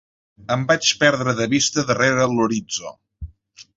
Em 0.55 0.61
vaig 0.71 0.93
perdre 1.03 1.35
de 1.41 1.47
vista 1.53 1.85
darrera 1.91 2.27
l'horitzó. 2.33 2.95